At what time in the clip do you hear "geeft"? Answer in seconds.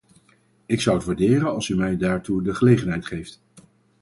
3.05-3.41